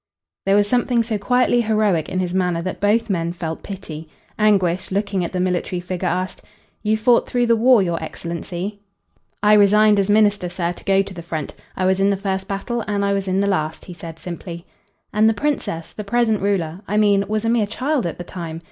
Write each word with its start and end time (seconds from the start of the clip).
There 0.47 0.55
was 0.55 0.67
something 0.67 1.03
so 1.03 1.19
quietly 1.19 1.61
heroic 1.61 2.09
in 2.09 2.17
his 2.17 2.33
manner 2.33 2.63
that 2.63 2.79
both 2.79 3.07
men 3.07 3.33
felt 3.33 3.61
pity. 3.61 4.09
Anguish, 4.39 4.89
looking 4.89 5.23
at 5.23 5.31
the 5.31 5.39
military 5.39 5.79
figure, 5.79 6.07
asked: 6.07 6.41
"You 6.81 6.97
fought 6.97 7.27
through 7.27 7.45
the 7.45 7.55
war, 7.55 7.83
your 7.83 8.01
excellency?" 8.03 8.79
"I 9.43 9.53
resigned 9.53 9.99
as 9.99 10.09
minister, 10.09 10.49
sir, 10.49 10.73
to 10.73 10.83
go 10.85 11.03
to 11.03 11.13
the 11.13 11.21
front. 11.21 11.53
I 11.77 11.85
was 11.85 11.99
in 11.99 12.09
the 12.09 12.17
first 12.17 12.47
battle 12.47 12.81
and 12.87 13.05
I 13.05 13.13
was 13.13 13.27
in 13.27 13.41
the 13.41 13.45
last," 13.47 13.85
he 13.85 13.93
said, 13.93 14.17
simply. 14.17 14.65
"And 15.13 15.29
the 15.29 15.35
Princess, 15.35 15.93
the 15.93 16.03
present 16.03 16.41
ruler, 16.41 16.81
I 16.87 16.97
mean, 16.97 17.25
was 17.27 17.45
a 17.45 17.49
mere 17.49 17.67
child 17.67 18.07
at 18.07 18.17
that 18.17 18.25
time. 18.25 18.59